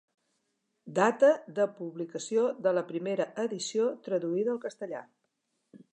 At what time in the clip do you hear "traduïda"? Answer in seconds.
4.09-4.53